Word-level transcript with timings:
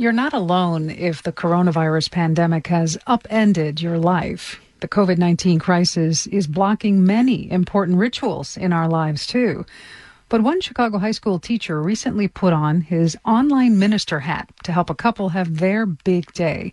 You're 0.00 0.12
not 0.12 0.32
alone 0.32 0.90
if 0.90 1.24
the 1.24 1.32
coronavirus 1.32 2.12
pandemic 2.12 2.68
has 2.68 2.96
upended 3.08 3.82
your 3.82 3.98
life. 3.98 4.60
The 4.78 4.86
COVID 4.86 5.18
19 5.18 5.58
crisis 5.58 6.28
is 6.28 6.46
blocking 6.46 7.04
many 7.04 7.50
important 7.50 7.98
rituals 7.98 8.56
in 8.56 8.72
our 8.72 8.88
lives, 8.88 9.26
too. 9.26 9.66
But 10.28 10.44
one 10.44 10.60
Chicago 10.60 10.98
high 10.98 11.10
school 11.10 11.40
teacher 11.40 11.82
recently 11.82 12.28
put 12.28 12.52
on 12.52 12.82
his 12.82 13.16
online 13.24 13.80
minister 13.80 14.20
hat 14.20 14.48
to 14.62 14.70
help 14.70 14.88
a 14.88 14.94
couple 14.94 15.30
have 15.30 15.58
their 15.58 15.84
big 15.84 16.32
day. 16.32 16.72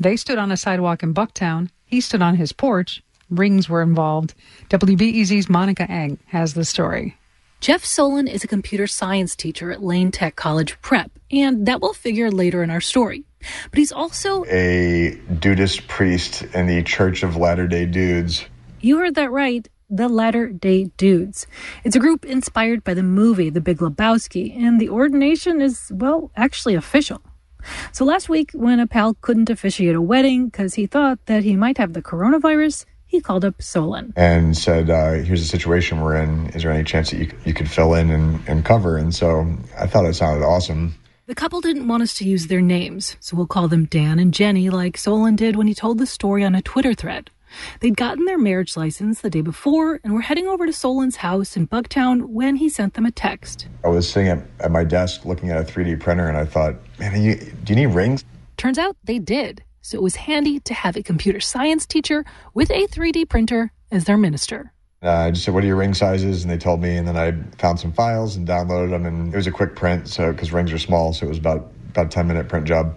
They 0.00 0.16
stood 0.16 0.38
on 0.38 0.50
a 0.50 0.56
sidewalk 0.56 1.02
in 1.02 1.12
Bucktown. 1.12 1.68
He 1.84 2.00
stood 2.00 2.22
on 2.22 2.36
his 2.36 2.54
porch. 2.54 3.02
Rings 3.28 3.68
were 3.68 3.82
involved. 3.82 4.32
WBEZ's 4.70 5.50
Monica 5.50 5.90
Eng 5.90 6.20
has 6.28 6.54
the 6.54 6.64
story. 6.64 7.18
Jeff 7.62 7.84
Solin 7.84 8.28
is 8.28 8.42
a 8.42 8.48
computer 8.48 8.88
science 8.88 9.36
teacher 9.36 9.70
at 9.70 9.84
Lane 9.84 10.10
Tech 10.10 10.34
College 10.34 10.80
Prep, 10.82 11.11
and 11.32 11.66
that 11.66 11.80
will 11.80 11.94
figure 11.94 12.30
later 12.30 12.62
in 12.62 12.70
our 12.70 12.80
story. 12.80 13.24
But 13.70 13.78
he's 13.78 13.92
also 13.92 14.44
a 14.44 15.18
Dudeist 15.40 15.88
priest 15.88 16.42
in 16.54 16.66
the 16.66 16.82
Church 16.82 17.22
of 17.22 17.36
Latter 17.36 17.66
day 17.66 17.86
Dudes. 17.86 18.44
You 18.80 18.98
heard 18.98 19.14
that 19.16 19.30
right. 19.30 19.68
The 19.90 20.08
Latter 20.08 20.48
day 20.48 20.84
Dudes. 20.96 21.46
It's 21.84 21.96
a 21.96 22.00
group 22.00 22.24
inspired 22.24 22.84
by 22.84 22.94
the 22.94 23.02
movie 23.02 23.50
The 23.50 23.60
Big 23.60 23.78
Lebowski, 23.78 24.56
and 24.56 24.80
the 24.80 24.88
ordination 24.88 25.60
is, 25.60 25.90
well, 25.94 26.30
actually 26.36 26.74
official. 26.74 27.20
So 27.92 28.04
last 28.04 28.28
week, 28.28 28.50
when 28.52 28.80
a 28.80 28.86
pal 28.86 29.14
couldn't 29.20 29.50
officiate 29.50 29.94
a 29.94 30.00
wedding 30.00 30.46
because 30.46 30.74
he 30.74 30.86
thought 30.86 31.24
that 31.26 31.44
he 31.44 31.56
might 31.56 31.78
have 31.78 31.92
the 31.92 32.02
coronavirus, 32.02 32.86
he 33.06 33.20
called 33.20 33.44
up 33.44 33.58
Solin 33.58 34.12
and 34.16 34.56
said, 34.56 34.88
uh, 34.88 35.12
"Here's 35.12 35.42
the 35.42 35.46
situation 35.46 36.00
we're 36.00 36.16
in. 36.16 36.48
Is 36.54 36.62
there 36.62 36.72
any 36.72 36.82
chance 36.82 37.10
that 37.10 37.18
you 37.18 37.30
you 37.44 37.52
could 37.52 37.70
fill 37.70 37.94
in 37.94 38.10
and, 38.10 38.40
and 38.48 38.64
cover?" 38.64 38.96
And 38.96 39.14
so 39.14 39.46
I 39.78 39.86
thought 39.86 40.06
it 40.06 40.14
sounded 40.14 40.44
awesome. 40.44 40.94
The 41.32 41.40
couple 41.40 41.62
didn't 41.62 41.88
want 41.88 42.02
us 42.02 42.12
to 42.16 42.28
use 42.28 42.48
their 42.48 42.60
names, 42.60 43.16
so 43.18 43.38
we'll 43.38 43.46
call 43.46 43.66
them 43.66 43.86
Dan 43.86 44.18
and 44.18 44.34
Jenny, 44.34 44.68
like 44.68 44.98
Solin 44.98 45.34
did 45.34 45.56
when 45.56 45.66
he 45.66 45.72
told 45.72 45.96
the 45.96 46.04
story 46.04 46.44
on 46.44 46.54
a 46.54 46.60
Twitter 46.60 46.92
thread. 46.92 47.30
They'd 47.80 47.96
gotten 47.96 48.26
their 48.26 48.36
marriage 48.36 48.76
license 48.76 49.22
the 49.22 49.30
day 49.30 49.40
before 49.40 49.98
and 50.04 50.12
were 50.12 50.20
heading 50.20 50.46
over 50.46 50.66
to 50.66 50.72
Solin's 50.72 51.16
house 51.16 51.56
in 51.56 51.68
Bucktown 51.68 52.26
when 52.26 52.56
he 52.56 52.68
sent 52.68 52.92
them 52.92 53.06
a 53.06 53.10
text. 53.10 53.66
I 53.82 53.88
was 53.88 54.06
sitting 54.06 54.28
at, 54.28 54.44
at 54.60 54.70
my 54.70 54.84
desk 54.84 55.24
looking 55.24 55.48
at 55.48 55.56
a 55.56 55.64
3D 55.64 56.00
printer 56.00 56.28
and 56.28 56.36
I 56.36 56.44
thought, 56.44 56.74
man, 56.98 57.22
you, 57.22 57.36
do 57.36 57.72
you 57.72 57.76
need 57.76 57.94
rings? 57.94 58.24
Turns 58.58 58.76
out 58.76 58.98
they 59.04 59.18
did 59.18 59.64
so 59.80 59.96
it 59.96 60.02
was 60.02 60.16
handy 60.16 60.60
to 60.60 60.74
have 60.74 60.96
a 60.96 61.02
computer 61.02 61.40
science 61.40 61.86
teacher 61.86 62.26
with 62.52 62.70
a 62.70 62.86
3D 62.86 63.28
printer 63.28 63.72
as 63.90 64.04
their 64.04 64.18
minister. 64.18 64.72
Uh, 65.02 65.10
I 65.10 65.30
just 65.32 65.44
said, 65.44 65.54
"What 65.54 65.64
are 65.64 65.66
your 65.66 65.76
ring 65.76 65.94
sizes?" 65.94 66.42
And 66.42 66.50
they 66.50 66.58
told 66.58 66.80
me, 66.80 66.96
and 66.96 67.08
then 67.08 67.16
I 67.16 67.32
found 67.58 67.80
some 67.80 67.92
files 67.92 68.36
and 68.36 68.46
downloaded 68.46 68.90
them. 68.90 69.04
And 69.04 69.32
it 69.32 69.36
was 69.36 69.46
a 69.46 69.50
quick 69.50 69.74
print, 69.74 70.08
so 70.08 70.32
because 70.32 70.52
rings 70.52 70.72
are 70.72 70.78
small, 70.78 71.12
so 71.12 71.26
it 71.26 71.28
was 71.28 71.38
about 71.38 71.72
about 71.90 72.06
a 72.06 72.08
ten 72.08 72.26
minute 72.28 72.48
print 72.48 72.66
job. 72.66 72.96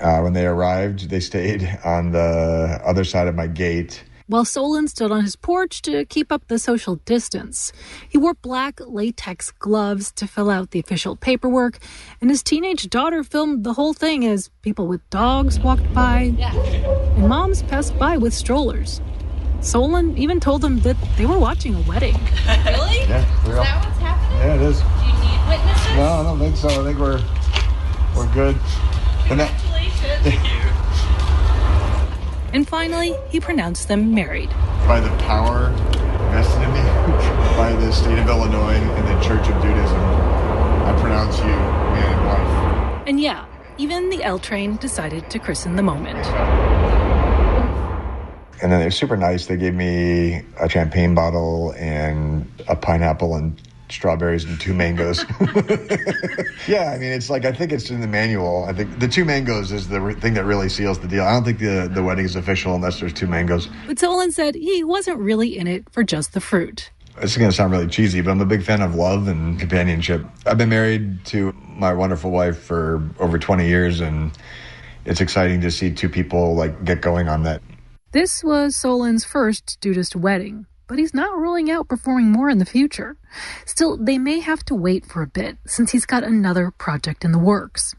Uh, 0.00 0.20
when 0.20 0.32
they 0.32 0.46
arrived, 0.46 1.08
they 1.10 1.20
stayed 1.20 1.78
on 1.84 2.10
the 2.10 2.80
other 2.84 3.04
side 3.04 3.28
of 3.28 3.34
my 3.34 3.46
gate 3.46 4.04
while 4.32 4.44
Solin 4.44 4.88
stood 4.88 5.10
on 5.10 5.22
his 5.22 5.36
porch 5.36 5.82
to 5.82 6.06
keep 6.06 6.32
up 6.32 6.48
the 6.48 6.58
social 6.58 6.96
distance. 7.04 7.70
He 8.08 8.16
wore 8.16 8.32
black 8.32 8.80
latex 8.80 9.50
gloves 9.50 10.10
to 10.12 10.26
fill 10.26 10.48
out 10.48 10.70
the 10.70 10.80
official 10.80 11.16
paperwork, 11.16 11.78
and 12.20 12.30
his 12.30 12.42
teenage 12.42 12.88
daughter 12.88 13.22
filmed 13.22 13.62
the 13.62 13.74
whole 13.74 13.92
thing 13.92 14.24
as 14.24 14.48
people 14.62 14.86
with 14.86 15.08
dogs 15.10 15.60
walked 15.60 15.92
by 15.92 16.32
and 16.38 17.28
moms 17.28 17.62
passed 17.64 17.98
by 17.98 18.16
with 18.16 18.32
strollers. 18.32 19.02
Solin 19.62 20.18
even 20.18 20.40
told 20.40 20.60
them 20.60 20.80
that 20.80 20.96
they 21.16 21.24
were 21.24 21.38
watching 21.38 21.74
a 21.74 21.80
wedding. 21.82 22.14
really? 22.46 22.98
Yeah. 23.06 23.24
Is 23.42 23.54
that 23.54 23.84
what's 23.84 23.98
happening? 23.98 24.38
Yeah, 24.38 24.54
it 24.56 24.62
is. 24.62 24.80
Do 24.80 24.86
you 25.06 25.12
need 25.22 25.48
witnesses? 25.48 25.96
No, 25.96 26.02
I 26.02 26.22
don't 26.24 26.38
think 26.38 26.56
so. 26.56 26.68
I 26.68 26.84
think 26.84 26.98
we're 26.98 27.22
we're 28.16 28.32
good. 28.34 28.56
Congratulations. 29.28 30.58
And 32.52 32.68
finally, 32.68 33.16
he 33.30 33.40
pronounced 33.40 33.88
them 33.88 34.14
married. 34.14 34.50
By 34.86 35.00
the 35.00 35.08
power 35.22 35.70
vested 36.32 36.62
in 36.62 36.72
me 36.72 36.80
by 37.56 37.72
the 37.80 37.90
state 37.92 38.18
of 38.18 38.28
Illinois 38.28 38.74
and 38.74 39.08
the 39.08 39.18
Church 39.24 39.48
of 39.48 39.54
Dudeism, 39.62 39.98
I 40.84 40.94
pronounce 41.00 41.38
you 41.38 41.44
man 41.46 42.12
and 42.12 42.26
wife. 42.26 43.08
And 43.08 43.18
yeah, 43.18 43.46
even 43.78 44.10
the 44.10 44.22
L 44.22 44.38
train 44.38 44.76
decided 44.76 45.30
to 45.30 45.38
christen 45.38 45.76
the 45.76 45.82
moment. 45.82 46.26
And 48.62 48.70
then 48.70 48.78
they 48.78 48.86
were 48.86 48.90
super 48.90 49.16
nice. 49.16 49.46
They 49.46 49.56
gave 49.56 49.74
me 49.74 50.42
a 50.60 50.68
champagne 50.68 51.14
bottle 51.14 51.74
and 51.76 52.48
a 52.68 52.76
pineapple 52.76 53.34
and 53.34 53.60
strawberries 53.92 54.44
and 54.44 54.58
two 54.60 54.74
mangoes. 54.74 55.24
yeah, 56.66 56.92
I 56.94 56.98
mean, 56.98 57.12
it's 57.12 57.28
like 57.28 57.44
I 57.44 57.52
think 57.52 57.72
it's 57.72 57.90
in 57.90 58.00
the 58.00 58.06
manual. 58.06 58.64
I 58.64 58.72
think 58.72 58.98
the 58.98 59.08
two 59.08 59.24
mangoes 59.24 59.70
is 59.70 59.88
the 59.88 60.16
thing 60.20 60.34
that 60.34 60.44
really 60.44 60.68
seals 60.68 60.98
the 60.98 61.08
deal. 61.08 61.24
I 61.24 61.32
don't 61.32 61.44
think 61.44 61.58
the 61.58 61.90
the 61.92 62.02
wedding 62.02 62.24
is 62.24 62.36
official 62.36 62.74
unless 62.74 63.00
there's 63.00 63.12
two 63.12 63.26
mangoes. 63.26 63.68
But 63.86 63.96
Solin 63.98 64.32
said 64.32 64.54
he 64.54 64.82
wasn't 64.82 65.18
really 65.18 65.56
in 65.58 65.66
it 65.66 65.88
for 65.90 66.02
just 66.02 66.32
the 66.32 66.40
fruit. 66.40 66.90
It's 67.20 67.36
going 67.36 67.50
to 67.50 67.54
sound 67.54 67.72
really 67.72 67.88
cheesy, 67.88 68.22
but 68.22 68.30
I'm 68.30 68.40
a 68.40 68.46
big 68.46 68.62
fan 68.62 68.80
of 68.80 68.94
love 68.94 69.28
and 69.28 69.60
companionship. 69.60 70.24
I've 70.46 70.56
been 70.56 70.70
married 70.70 71.26
to 71.26 71.52
my 71.52 71.92
wonderful 71.92 72.30
wife 72.30 72.58
for 72.58 73.06
over 73.18 73.38
20 73.38 73.68
years, 73.68 74.00
and 74.00 74.32
it's 75.04 75.20
exciting 75.20 75.60
to 75.60 75.70
see 75.70 75.92
two 75.92 76.08
people 76.08 76.54
like 76.54 76.84
get 76.84 77.02
going 77.02 77.28
on 77.28 77.42
that. 77.42 77.60
This 78.12 78.44
was 78.44 78.76
Solin's 78.76 79.24
first 79.24 79.78
Dudeist 79.80 80.14
wedding 80.14 80.66
but 80.92 80.98
he's 80.98 81.14
not 81.14 81.38
ruling 81.38 81.70
out 81.70 81.88
performing 81.88 82.30
more 82.30 82.50
in 82.50 82.58
the 82.58 82.66
future. 82.66 83.16
Still, 83.64 83.96
they 83.96 84.18
may 84.18 84.40
have 84.40 84.62
to 84.66 84.74
wait 84.74 85.06
for 85.06 85.22
a 85.22 85.26
bit 85.26 85.56
since 85.66 85.92
he's 85.92 86.04
got 86.04 86.22
another 86.22 86.70
project 86.70 87.24
in 87.24 87.32
the 87.32 87.38
works. 87.38 87.94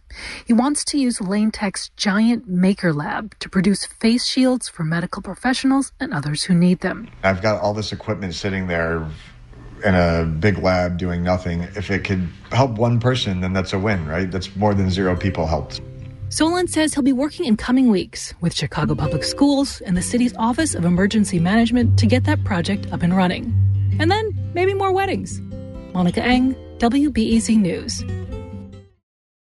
He 0.45 0.53
wants 0.53 0.85
to 0.85 0.99
use 0.99 1.19
Lane 1.19 1.49
Tech's 1.49 1.89
giant 1.97 2.47
Maker 2.47 2.93
Lab 2.93 3.33
to 3.39 3.49
produce 3.49 3.87
face 3.87 4.27
shields 4.27 4.69
for 4.69 4.83
medical 4.83 5.23
professionals 5.23 5.91
and 5.99 6.13
others 6.13 6.43
who 6.43 6.53
need 6.53 6.81
them. 6.81 7.09
I've 7.23 7.41
got 7.41 7.59
all 7.61 7.73
this 7.73 7.91
equipment 7.91 8.35
sitting 8.35 8.67
there 8.67 9.09
in 9.83 9.95
a 9.95 10.25
big 10.25 10.59
lab 10.59 10.99
doing 10.99 11.23
nothing. 11.23 11.61
If 11.75 11.89
it 11.89 12.03
could 12.03 12.29
help 12.51 12.77
one 12.77 12.99
person, 12.99 13.41
then 13.41 13.53
that's 13.53 13.73
a 13.73 13.79
win, 13.79 14.05
right? 14.05 14.29
That's 14.29 14.55
more 14.55 14.75
than 14.75 14.91
zero 14.91 15.15
people 15.15 15.47
helped. 15.47 15.81
Solin 16.33 16.67
says 16.67 16.95
he'll 16.95 17.03
be 17.03 17.13
working 17.13 17.45
in 17.45 17.55
coming 17.55 17.89
weeks 17.89 18.33
with 18.41 18.55
Chicago 18.55 18.95
Public 18.95 19.23
Schools 19.23 19.81
and 19.81 19.95
the 19.95 20.01
city's 20.01 20.33
Office 20.37 20.73
of 20.73 20.83
Emergency 20.83 21.37
Management 21.37 21.99
to 21.99 22.07
get 22.07 22.23
that 22.23 22.43
project 22.43 22.91
up 22.91 23.03
and 23.03 23.15
running. 23.15 23.53
And 23.99 24.09
then 24.09 24.51
maybe 24.55 24.73
more 24.73 24.91
weddings. 24.91 25.39
Monica 25.93 26.23
Eng, 26.23 26.55
WBEZ 26.79 27.55
News. 27.57 28.03